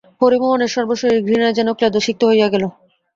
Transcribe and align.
হরিমোহনের 0.21 0.73
সর্বশরীর 0.75 1.25
ঘৃণায় 1.27 1.57
যেন 1.57 1.67
ক্লেদসিক্ত 1.73 2.21
হইয়া 2.25 2.47
গেল। 2.53 2.63